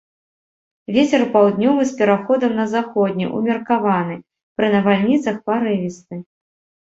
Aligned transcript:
Вецер 0.95 1.21
паўднёвы 1.33 1.83
з 1.89 1.99
пераходам 1.99 2.55
на 2.61 2.65
заходні, 2.73 3.27
умеркаваны, 3.39 4.15
пры 4.61 4.67
навальніцах 4.77 5.35
парывісты. 5.51 6.15